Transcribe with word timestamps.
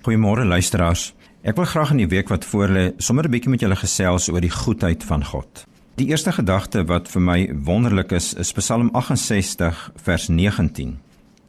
Goeiemôre 0.00 0.46
luisteraars. 0.48 1.10
Ek 1.44 1.58
wil 1.60 1.66
graag 1.68 1.90
in 1.92 1.98
die 2.00 2.08
week 2.08 2.30
wat 2.32 2.46
voorlê 2.48 2.94
sommer 2.96 3.26
'n 3.28 3.30
bietjie 3.30 3.50
met 3.50 3.60
julle 3.60 3.76
gesels 3.76 4.30
oor 4.32 4.40
die 4.40 4.50
goedheid 4.50 5.04
van 5.04 5.24
God. 5.24 5.66
Die 5.96 6.08
eerste 6.08 6.32
gedagte 6.32 6.86
wat 6.86 7.08
vir 7.08 7.20
my 7.20 7.50
wonderlik 7.52 8.12
is, 8.12 8.34
is 8.34 8.52
Psalm 8.52 8.88
68 8.92 9.90
vers 9.96 10.28
19. 10.28 10.98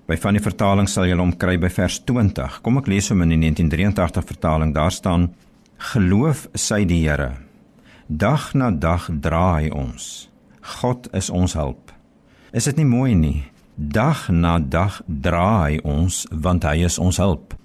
By 0.05 0.17
van 0.17 0.33
die 0.33 0.43
vertalings 0.43 0.91
sal 0.91 1.05
jy 1.05 1.15
hom 1.15 1.37
kry 1.37 1.57
by 1.57 1.69
vers 1.69 2.03
20. 2.03 2.61
Kom 2.61 2.77
ek 2.77 2.87
lees 2.87 3.09
hom 3.09 3.21
in 3.21 3.29
die 3.29 3.37
1983 3.37 4.25
vertaling. 4.25 4.73
Daar 4.73 4.91
staan: 4.91 5.33
Geloof 5.77 6.47
sy 6.54 6.86
die 6.86 7.07
Here. 7.07 7.38
Dag 8.07 8.54
na 8.54 8.71
dag 8.71 9.09
dra 9.21 9.59
hy 9.59 9.70
ons. 9.70 10.29
God 10.61 11.07
is 11.13 11.29
ons 11.29 11.54
hulp. 11.54 11.91
Is 12.52 12.65
dit 12.65 12.75
nie 12.75 12.86
mooi 12.86 13.15
nie? 13.15 13.43
Dag 13.77 14.29
na 14.29 14.59
dag 14.59 15.02
dra 15.07 15.63
hy 15.63 15.79
ons 15.83 16.27
want 16.31 16.63
hy 16.63 16.83
is 16.83 16.99
ons 16.99 17.18
hulp. 17.18 17.61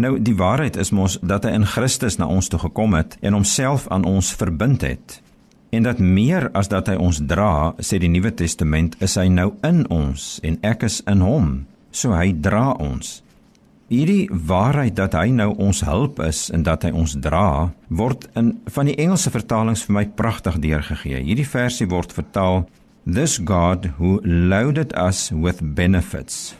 Nou 0.00 0.14
die 0.16 0.36
waarheid 0.36 0.78
is 0.80 0.94
mos 0.96 1.18
dat 1.20 1.44
hy 1.44 1.50
in 1.58 1.66
Christus 1.68 2.16
na 2.16 2.28
ons 2.30 2.48
toe 2.48 2.60
gekom 2.62 2.94
het 2.96 3.18
en 3.20 3.36
homself 3.36 3.84
aan 3.92 4.06
ons 4.08 4.32
verbind 4.32 4.80
het. 4.86 5.18
En 5.76 5.84
dat 5.84 6.00
meer 6.00 6.48
as 6.56 6.70
dat 6.72 6.88
hy 6.88 6.96
ons 6.96 7.20
dra, 7.28 7.74
sê 7.78 8.00
die 8.00 8.08
Nuwe 8.08 8.32
Testament, 8.34 8.96
is 9.04 9.18
hy 9.20 9.28
nou 9.28 9.52
in 9.66 9.84
ons 9.92 10.38
en 10.46 10.56
ek 10.66 10.86
is 10.88 11.02
in 11.10 11.20
hom. 11.22 11.50
So 11.92 12.14
hy 12.16 12.32
dra 12.32 12.72
ons. 12.80 13.20
Hierdie 13.90 14.30
waarheid 14.30 14.96
dat 14.96 15.18
hy 15.18 15.34
nou 15.34 15.50
ons 15.58 15.82
hulp 15.84 16.22
is 16.24 16.46
en 16.54 16.64
dat 16.64 16.86
hy 16.86 16.94
ons 16.96 17.18
dra, 17.20 17.70
word 17.90 18.28
in 18.38 18.54
van 18.70 18.88
die 18.88 18.96
Engelse 19.02 19.34
vertalings 19.34 19.84
vir 19.84 19.96
my 19.98 20.04
pragtig 20.16 20.60
deurgegee. 20.62 21.20
Hierdie 21.26 21.48
versie 21.50 21.90
word 21.90 22.14
vertaal 22.14 22.64
This 23.04 23.40
God 23.42 23.98
who 23.98 24.20
loaded 24.24 24.94
us 24.96 25.28
with 25.32 25.74
benefits. 25.74 26.54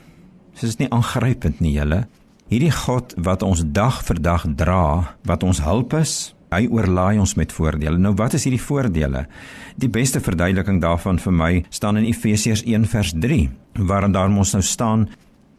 Dis 0.59 0.77
nie 0.77 0.91
aangrypend 0.91 1.61
nie, 1.63 1.77
julle. 1.79 2.03
Hierdie 2.51 2.73
God 2.75 3.13
wat 3.23 3.45
ons 3.47 3.61
dag 3.63 4.01
vir 4.03 4.17
dag 4.19 4.43
dra, 4.59 5.15
wat 5.23 5.43
ons 5.47 5.61
hulp 5.63 5.93
is, 5.95 6.33
hy 6.51 6.65
oorlaai 6.67 7.21
ons 7.23 7.37
met 7.39 7.53
voordele. 7.55 7.95
Nou 7.95 8.11
wat 8.19 8.35
is 8.35 8.43
hierdie 8.43 8.59
voordele? 8.59 9.21
Die 9.79 9.87
beste 9.87 10.19
verduideliking 10.19 10.81
daarvan 10.83 11.21
vir 11.23 11.31
my 11.31 11.51
staan 11.71 12.01
in 12.01 12.09
Efesiërs 12.09 12.65
1 12.67 12.89
vers 12.91 13.13
3, 13.23 13.45
waarin 13.87 14.17
daar 14.17 14.27
mos 14.33 14.51
nou 14.51 14.59
staan 14.67 15.07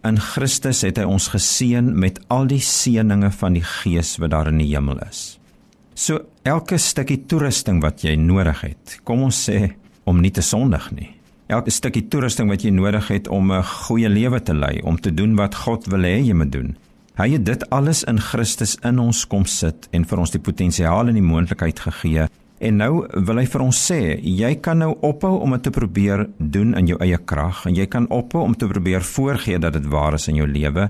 in 0.05 0.21
Christus 0.21 0.83
het 0.85 1.01
hy 1.01 1.07
ons 1.09 1.31
geseën 1.33 1.89
met 1.97 2.21
al 2.29 2.45
die 2.53 2.61
seënings 2.61 3.41
van 3.41 3.57
die 3.57 3.65
Gees 3.65 4.19
wat 4.21 4.35
daar 4.37 4.53
in 4.53 4.61
die 4.61 4.69
hemel 4.75 5.01
is. 5.09 5.39
So 5.97 6.21
elke 6.45 6.77
stukkie 6.77 7.23
toerusting 7.25 7.81
wat 7.81 8.05
jy 8.05 8.19
nodig 8.21 8.67
het, 8.69 8.99
kom 9.09 9.25
ons 9.31 9.41
sê 9.49 9.79
om 10.05 10.21
nie 10.21 10.35
te 10.37 10.45
sondig 10.45 10.93
nie 10.93 11.09
elke 11.53 11.73
stukkie 11.75 12.07
toerusting 12.09 12.51
wat 12.53 12.65
jy 12.65 12.73
nodig 12.75 13.09
het 13.13 13.29
om 13.29 13.53
'n 13.53 13.63
goeie 13.63 14.09
lewe 14.09 14.41
te 14.43 14.55
lei, 14.55 14.81
om 14.83 14.97
te 15.01 15.15
doen 15.15 15.35
wat 15.37 15.55
God 15.55 15.87
wil 15.87 16.03
hê 16.03 16.25
jy 16.25 16.35
moet 16.35 16.53
doen. 16.53 16.77
Hy 17.21 17.27
het 17.35 17.43
dit 17.45 17.65
alles 17.69 18.07
in 18.09 18.17
Christus 18.25 18.79
in 18.89 18.97
ons 19.03 19.27
kom 19.29 19.43
sit 19.45 19.85
en 19.93 20.07
vir 20.09 20.21
ons 20.23 20.31
die 20.33 20.41
potensiaal 20.41 21.11
en 21.11 21.19
die 21.19 21.25
moontlikheid 21.25 21.83
gegee. 21.85 22.25
En 22.63 22.79
nou 22.81 23.03
wil 23.27 23.41
hy 23.43 23.45
vir 23.53 23.65
ons 23.65 23.81
sê, 23.91 23.99
jy 24.23 24.55
kan 24.65 24.81
nou 24.81 24.95
ophou 25.05 25.35
om 25.45 25.53
dit 25.53 25.65
te 25.67 25.73
probeer 25.75 26.25
doen 26.39 26.73
in 26.79 26.89
jou 26.89 26.97
eie 27.05 27.19
krag 27.19 27.67
en 27.69 27.77
jy 27.77 27.85
kan 27.91 28.07
ophou 28.09 28.47
om 28.47 28.57
te 28.57 28.69
probeer 28.71 29.05
voorgee 29.05 29.61
dat 29.61 29.77
dit 29.77 29.91
waar 29.93 30.17
is 30.17 30.29
in 30.33 30.41
jou 30.41 30.49
lewe. 30.49 30.89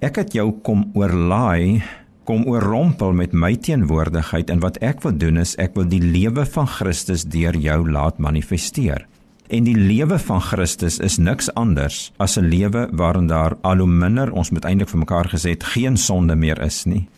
Ek 0.00 0.22
het 0.22 0.32
jou 0.38 0.46
kom 0.64 0.86
oorlaai, 0.96 1.82
kom 2.24 2.48
oorrompel 2.48 3.12
met 3.12 3.36
my 3.36 3.52
teenwoordigheid 3.60 4.48
en 4.54 4.64
wat 4.64 4.80
ek 4.80 5.04
wil 5.04 5.20
doen 5.20 5.42
is 5.44 5.56
ek 5.60 5.76
wil 5.76 5.90
die 5.90 6.00
lewe 6.00 6.48
van 6.48 6.70
Christus 6.78 7.28
deur 7.28 7.60
jou 7.60 7.82
laat 7.92 8.22
manifesteer. 8.22 9.04
En 9.48 9.64
die 9.64 9.76
lewe 9.76 10.18
van 10.20 10.42
Christus 10.44 10.98
is 11.00 11.16
niks 11.16 11.48
anders 11.56 12.12
as 12.20 12.36
'n 12.36 12.48
lewe 12.48 12.88
waarin 12.92 13.26
daar 13.26 13.56
al 13.62 13.78
hoe 13.78 13.88
minder 13.88 14.32
ons 14.32 14.50
moet 14.50 14.64
eintlik 14.64 14.88
vir 14.88 14.98
mekaar 14.98 15.28
gesê 15.28 15.50
het 15.50 15.64
geen 15.64 15.96
sonde 15.96 16.36
meer 16.36 16.60
is 16.62 16.84
nie. 16.84 17.08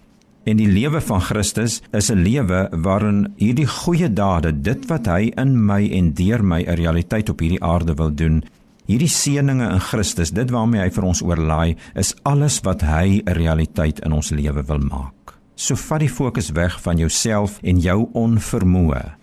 En 0.44 0.56
die 0.56 0.68
lewe 0.68 1.00
van 1.00 1.20
Christus 1.20 1.82
is 1.92 2.10
'n 2.10 2.22
lewe 2.22 2.68
waarin 2.70 3.32
hierdie 3.36 3.66
goeie 3.66 4.12
dade, 4.12 4.60
dit 4.60 4.86
wat 4.86 5.06
hy 5.06 5.32
in 5.36 5.64
my 5.66 5.90
en 5.90 6.12
deur 6.12 6.44
my 6.44 6.62
'n 6.62 6.74
realiteit 6.74 7.28
op 7.28 7.40
hierdie 7.40 7.62
aarde 7.62 7.94
wil 7.94 8.14
doen, 8.14 8.44
hierdie 8.86 9.08
seëninge 9.08 9.72
in 9.72 9.80
Christus, 9.80 10.30
dit 10.30 10.50
waarmee 10.50 10.80
hy 10.80 10.90
vir 10.90 11.04
ons 11.04 11.22
oorlaai, 11.22 11.76
is 11.94 12.14
alles 12.22 12.60
wat 12.60 12.80
hy 12.80 13.22
'n 13.26 13.32
realiteit 13.32 14.00
in 14.00 14.12
ons 14.12 14.30
lewe 14.30 14.62
wil 14.62 14.78
maak. 14.78 15.38
So 15.54 15.74
vat 15.74 16.00
die 16.00 16.08
fokus 16.08 16.50
weg 16.50 16.80
van 16.80 16.96
jouself 16.96 17.58
en 17.62 17.80
jou 17.80 18.08
onvermoë 18.12 19.19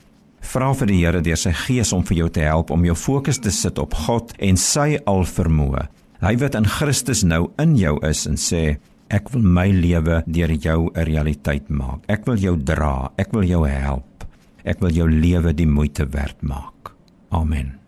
Vra 0.47 0.69
vir 0.79 0.87
die 0.87 0.97
Here 1.01 1.19
deur 1.19 1.39
sy 1.39 1.51
Gees 1.65 1.89
om 1.95 2.05
vir 2.07 2.21
jou 2.21 2.27
te 2.31 2.45
help 2.45 2.69
om 2.71 2.85
jou 2.87 2.95
fokus 2.95 3.39
te 3.43 3.51
sit 3.51 3.79
op 3.83 3.97
God 4.05 4.31
en 4.39 4.59
sy 4.59 4.95
alvermoë. 5.03 5.87
Hy 6.23 6.33
wat 6.41 6.55
in 6.55 6.69
Christus 6.71 7.25
nou 7.27 7.49
in 7.59 7.75
jou 7.77 7.97
is 8.07 8.23
en 8.29 8.39
sê 8.39 8.61
ek 9.13 9.27
wil 9.33 9.43
my 9.43 9.67
lewe 9.75 10.21
deur 10.25 10.53
jou 10.55 10.91
'n 10.95 11.05
realiteit 11.09 11.69
maak. 11.69 12.03
Ek 12.07 12.25
wil 12.25 12.37
jou 12.37 12.55
dra, 12.55 13.11
ek 13.17 13.33
wil 13.33 13.43
jou 13.43 13.67
help. 13.67 14.23
Ek 14.63 14.79
wil 14.79 14.91
jou 14.91 15.09
lewe 15.09 15.53
die 15.53 15.67
moeite 15.67 16.07
werd 16.11 16.41
maak. 16.41 16.95
Amen. 17.29 17.86